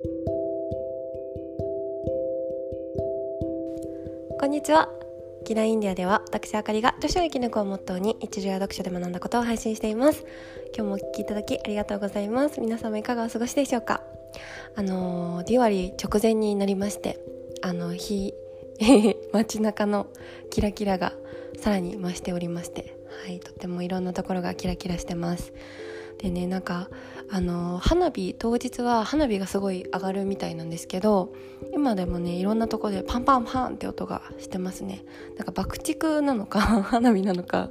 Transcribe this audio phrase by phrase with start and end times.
[0.00, 0.06] こ
[4.46, 4.88] んにちは。
[5.44, 10.24] キラインディアでは私あかりが女子を生き抜くをモットーに一流や読書で学んだことを配信しています。
[10.76, 12.60] 今日もお聞きいただきありがとうございます。
[12.60, 14.04] 皆様いかがお過ごしでしょうか？
[14.76, 17.18] あのディワリ直前になりまして
[17.62, 18.34] あの日
[19.32, 20.06] 街中の
[20.50, 21.12] キラキラが
[21.60, 22.94] さらに増しておりまして
[23.24, 25.52] はいとってもいろんなところがキラキラしてます。
[26.18, 26.88] でねなんか
[27.30, 31.32] あの花火当日は花火がすごい上がるみたいなんですけど
[31.72, 35.04] 今でもねいろんなとこでパンパンパンって音がしてますね。
[35.36, 37.70] なんか爆竹なのか 花火なのか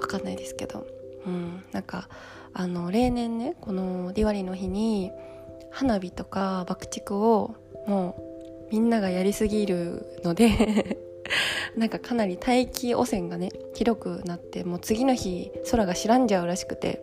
[0.00, 0.86] わかんないですけど。
[1.26, 2.08] うんなんか
[2.52, 5.10] あの例年ねこのディワリの日に
[5.70, 7.54] 花火とか爆竹を
[7.86, 8.16] も
[8.70, 10.98] うみんながやりすぎるので
[11.76, 17.02] なんかかなり大気汚染がね広くなってもう次の日空が白んじゃうらしくて。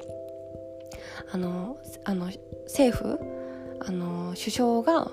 [1.31, 2.31] あのあの
[2.65, 3.19] 政府
[3.79, 5.11] あの首相が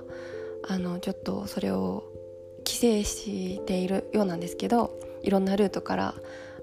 [0.68, 2.04] あのちょっとそれを
[2.66, 6.14] 規制しているようなんですけどいろんなルートから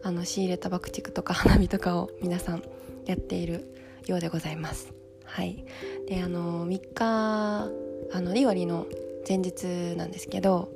[0.04, 2.64] あの仕入れた爆竹とか花火とかを皆さん
[3.06, 3.74] やっている
[4.06, 4.94] ようでございます。
[5.26, 5.66] はい、
[6.08, 7.70] であの3日
[8.14, 8.88] あのリワリの
[9.28, 10.72] 前日なんですけど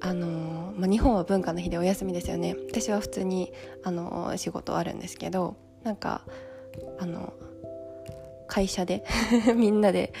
[0.00, 3.52] あの、まあ、日本は文化の日でお休みですよね私は普通に
[3.84, 6.22] あの仕事あるんですけどなんか
[6.98, 7.34] あの
[8.48, 9.04] 会社で
[9.54, 10.12] みんなで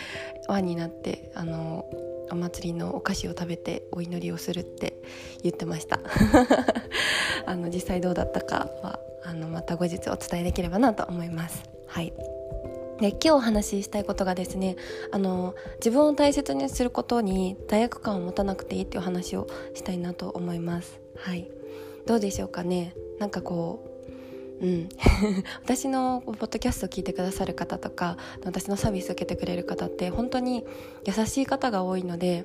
[0.46, 1.84] 輪になってあの
[2.30, 5.02] お祭りのお菓子を食べてお祈りをするって
[5.42, 5.98] 言ってました。
[7.46, 11.62] あの実際どうだったかはあのまた後日お伝えできればなと思います。
[11.86, 12.12] はい。
[13.00, 14.76] で今日お話ししたいことがですね
[15.12, 21.00] あの自分を大切にすることに罪悪感を持たなくていいっていう話をしたいなと思います。
[21.16, 21.50] はい。
[22.06, 22.94] どうでしょうかね。
[23.18, 23.87] なんかこ
[24.60, 24.88] うん、
[25.62, 30.64] 私のポッドキャストを聞いてくださる方とか私のサービスを受けてくれる方って本当に
[31.04, 32.44] 優しい方が多いので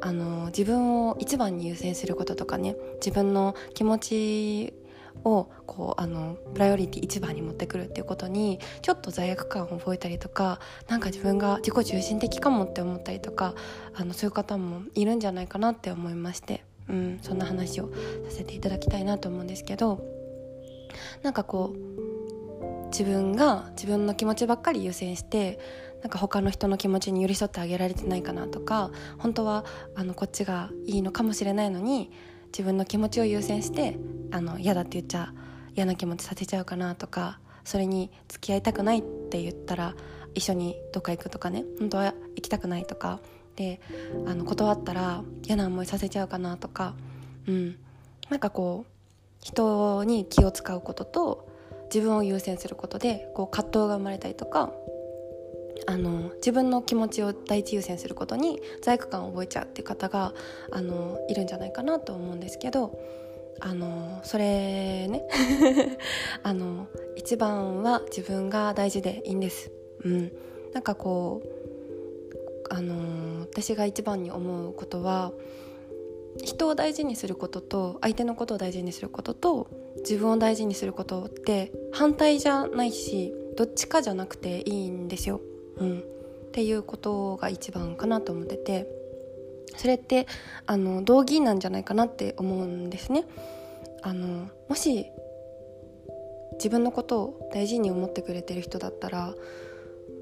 [0.00, 4.74] あの自分を一番に優先することとかね自分の気持ち
[5.24, 13.54] をこうあのプライオリティ一番に持ってくるっていうことにちょっと罪悪感を覚えたりとかなんか自分が自己中心的かもって思ったりとか
[13.94, 17.90] あのそういう方もいるんじゃないかなって思いまして、うん、そんな話を
[18.28, 20.15] させていただきたいなと思うんですけど。
[21.22, 25.58] なんかこう自分が自分の気持ちばっかり優先して
[26.02, 29.64] なんか他の人の気持ちに寄り添ってあげられてないかなとか本当は
[29.94, 32.10] あのこっちがいいのかもしれないのに
[32.46, 33.98] 自分の気持ちを優先して
[34.30, 35.32] あの嫌だって言っちゃ
[35.74, 39.94] 嫌な気持ちさせちゃうかなとかそれに付き合いたくないって言ったら
[40.34, 43.20] 一緒にどっか行くとかね本当は行きたくないとか
[43.56, 43.80] で
[44.26, 46.94] あの断ったら嫌な思いさせちゃうかなとか
[47.46, 47.76] うん。
[48.28, 48.92] なんかこう
[49.40, 51.48] 人に気を使うことと
[51.94, 54.72] 自分を優先することでこう葛藤が生まれたりとか
[55.86, 60.32] あの自分の気持ちを第一優先することに罪悪感を覚えちゃうっていう方が
[60.72, 62.98] あのいるんじゃないかなと思うんですけど
[63.60, 65.26] あのそれね
[66.42, 69.70] あの一番は自分が大事でいいんです。
[70.04, 70.32] うん、
[70.72, 71.56] なんかこう
[72.68, 75.32] あの私が一番に思うことは
[76.42, 85.40] 人を大事にすることと相手のことを大事にすることと自分を大事にすることって反対じゃないしどっちかじゃなくていいんですよ。
[85.78, 86.02] うん、っ
[86.52, 88.86] ていうことが一番かなと思ってて
[89.76, 90.26] それって
[90.66, 93.24] あの同義なんじゃないかなって思うんですね。
[94.02, 95.06] あのもし
[96.54, 99.34] 自分のことを大事に思ってくれてる人だったら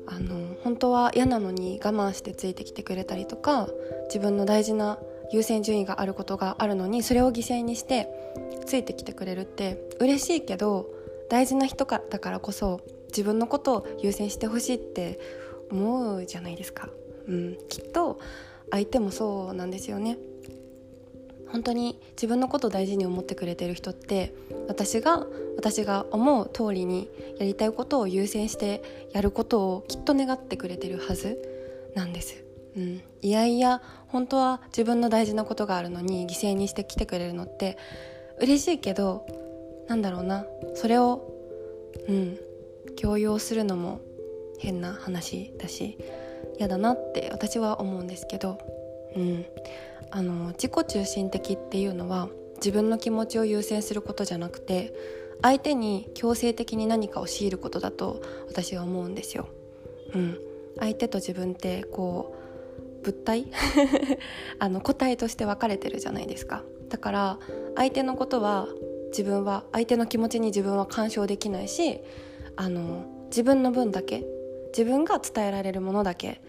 [0.07, 3.69] あの本当は嫌なのに我慢してついてきてくれたりとか
[4.07, 4.99] 自分の大事な
[5.33, 8.09] 優先順位があることがあるのにそれを犠牲にして
[8.67, 10.87] ついてきてくれるって嬉しいけど
[11.29, 15.21] 大事な人かだからこそ自分のことを優先してほしいって
[15.71, 16.89] 思うじゃないですか、
[17.29, 18.19] うん、きっと
[18.71, 20.19] 相手もそうなんですよね。
[21.55, 24.35] 本当に自分のことを大事に思ってくれてる人って
[24.67, 25.25] 私が
[25.57, 27.09] 私が思う通りに
[27.39, 28.83] やりたいことを優先して
[29.13, 31.39] やることをきっと願ってくれてるはず
[31.95, 32.44] なんです。
[32.77, 37.79] うん、いやいや本当は自分の大事なことがあるのに犠牲にして来てくれるのって
[38.41, 39.27] 嬉しいけど
[39.89, 40.45] なんだろうな。
[40.75, 41.31] それを
[42.09, 42.39] うん。
[42.97, 44.01] 強要するのも
[44.59, 45.99] 変な話だし
[46.59, 48.59] 嫌だなって私は思うんですけど、
[49.17, 49.45] うん、
[50.11, 54.95] あの自己中心的っていうのは自分の気持ちを優先することじゃなくて
[55.43, 59.49] 相手に強制的に何かを強いることだと私は思うんですよ。
[60.15, 60.39] うん、
[60.79, 62.44] 相手と自分ってこう
[63.05, 63.47] 物体？
[64.59, 67.39] あの個体として分かれてるじゃないですかだから
[67.77, 68.69] 相手のことは
[69.11, 72.01] 自分は相手の気持ちに自分は干渉できないし
[72.57, 74.25] あの自分の分だけ
[74.69, 76.41] 自分が伝えられるものだけ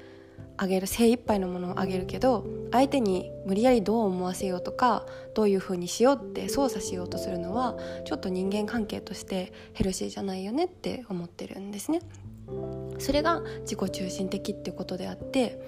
[0.58, 12.02] あげる精一杯のものをあげるけど相手に無理やりどう思わせようとかどういう風にしようって操作しようとするのはちょっと人間関係としてヘルシーじゃないよねって思ってるんですね。
[13.00, 15.60] それが自己中心的っていうことであって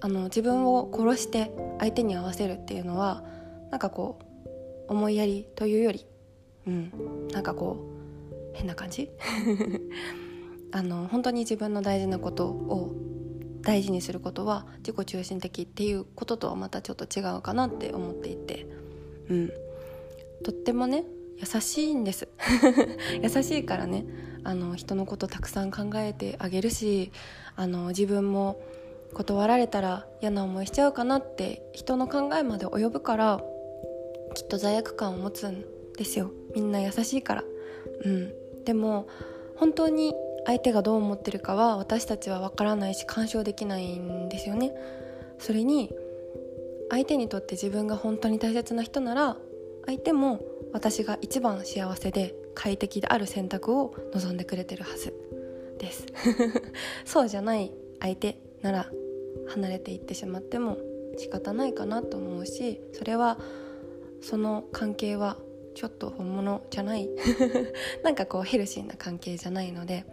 [0.00, 3.24] あの自分を殺して相手に合わせるっていうのは
[3.70, 4.18] なんかこ
[4.88, 6.06] う思いやりというより、
[6.66, 7.84] うん、なんかこ
[8.54, 9.10] う変な感じ？
[10.70, 12.94] あの本当に自分の大事なことを
[13.62, 18.66] 大事にすることは自己中心的っていうこととはまたちょっと違うかなって思っていて、
[19.28, 19.52] うん、
[20.44, 21.04] とってもね
[21.36, 22.28] 優しいんです。
[23.22, 24.04] 優しいからね
[24.44, 27.12] あの人のことたくさん考えてあげるし
[27.56, 28.60] あの自分も
[29.14, 33.40] 断られたら嫌な思いしちゃうかなって人の考えまで及ぶから
[34.34, 35.64] きっと罪悪感を持つん
[35.96, 36.30] ですよ。
[36.54, 37.44] みんな優しいから。
[38.04, 38.32] うん。
[38.64, 39.08] でも
[39.56, 40.14] 本当に
[40.46, 44.72] 相手がどう思ってるかは私たちは分からないし干渉できないんですよね。
[45.38, 45.92] それに
[46.90, 49.36] 相手にとって自分が本当に大切な人なら
[49.86, 50.40] 相手も
[50.72, 55.14] 私が一番幸せで快適である選択を望んでくれてるはず
[55.78, 56.06] です。
[57.04, 58.90] そうじゃない相手なら
[59.48, 60.78] 離れていってしまっても
[61.16, 63.38] 仕方ないかなと思うしそれは
[64.20, 65.36] その関係は
[65.74, 67.08] ちょっと本物じゃない
[68.02, 70.04] なんかこうヘルシーな関係じゃないので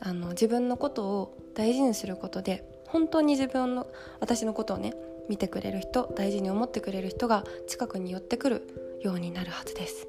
[0.00, 3.86] あの自分のことを大事にすることで本当に自分の
[4.20, 4.94] 私のことをね
[5.28, 8.62] 見てくれる人大事に思ってくれる人が近くに寄ってくる
[9.02, 10.06] ようになるはずです。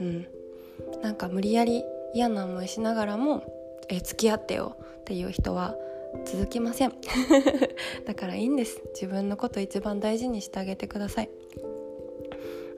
[0.00, 0.26] うん、
[1.02, 1.84] なんか無理やり
[2.14, 3.42] 嫌な思いしながらも
[3.88, 5.74] え付き合ってよっていう人は
[6.24, 6.92] 続きません。
[8.06, 8.82] だからいいんです。
[8.94, 11.30] 自分のこと一番大事にしてあげてください。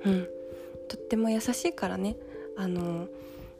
[0.04, 0.28] うん。
[0.88, 2.16] とっても優しいからね。
[2.56, 3.08] あの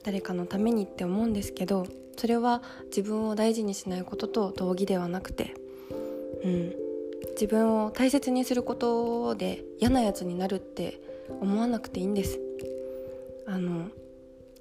[0.05, 1.87] 誰かのためにって思うんですけど
[2.17, 5.55] それは自分を大事にしないことと同義ではなくて
[6.45, 6.75] うん。
[7.33, 11.01] 自分を大切にすることで嫌なやつになるって
[11.41, 12.41] 思わなくていいんです。
[13.47, 13.89] あの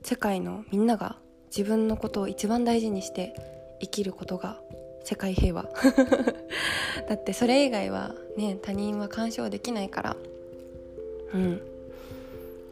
[0.03, 1.17] 世界のみんなが
[1.55, 3.33] 自分のことを一番大事にして
[3.81, 4.59] 生きることが
[5.03, 5.69] 世界平和。
[7.07, 10.17] だってそれ以外はね他人は干渉できないから。
[11.33, 11.61] うん。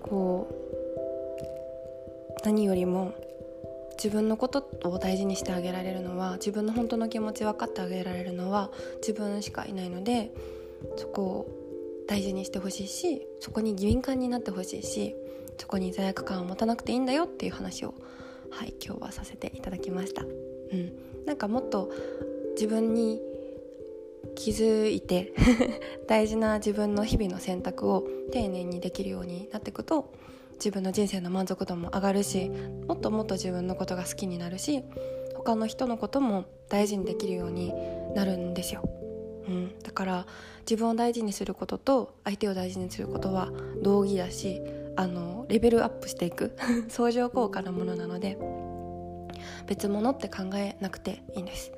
[0.01, 0.57] こう
[2.45, 3.13] 何よりも
[3.97, 8.71] 自分のことを大事にしてあげられるのは自分の本当の気持ち分かってあげられるのは
[9.01, 10.31] 自分しかいないので
[10.97, 11.47] そこを
[12.07, 15.15] 大事にしてほしいしそこに敏感になってほしいし
[15.57, 17.95] そこに罪悪感を持たなくていいんだよっていう話を
[18.51, 20.23] はい今日はさせていただきました。
[20.23, 20.93] うん、
[21.27, 21.91] なんかもっと
[22.55, 23.21] 自分に
[24.35, 25.33] 気づいて
[26.07, 30.13] 大事な自分の日々の選択を丁寧にできるようになっていくと
[30.53, 32.49] 自分の人生の満足度も上がるし
[32.87, 34.83] もっともっと自分のことが好きになるし
[35.35, 37.73] 他の人のことも大事にできるように
[38.15, 38.81] なるんですよ、
[39.47, 40.27] うん、だから
[40.61, 43.51] 自分を大事にすることと相手を大事にすることは
[43.81, 44.61] 同義だし
[44.95, 46.55] あのレベルアップしていく
[46.89, 48.37] 相乗効果のものなので
[49.67, 51.71] 別物って考えなくていいんです。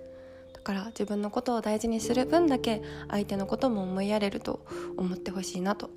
[0.53, 4.65] だから自分のことを大事にする分だけ相手のことも思いやれると
[4.97, 5.89] 思ってほしいなと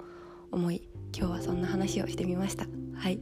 [0.52, 0.82] 思い
[1.16, 2.66] 今日はそんな話をしてみました。
[2.96, 3.20] はい。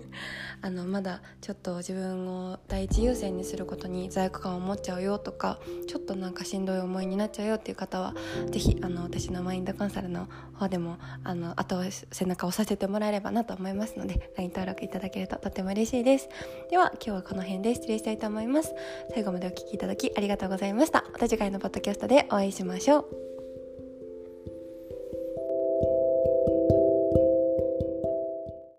[0.62, 8.14] あのまだちょっと自分を第一優先にすることに罪悪感を持っちゃうよとかちょっとなんかしんどい思いになっちゃうよっていう方は
[8.50, 16.28] 是非あの私のマインドコンサルの方でもあの後は背中を押させてもらえればなと思いますので LINE 登録いただけるととても嬉しいです。
[16.70, 18.74] では今日はこの辺で失礼したいと思います。
[19.12, 21.04] 最後までお聴きいただきありがとうございました。
[21.12, 23.29] また次回のポッドキャストでお会いしましょう。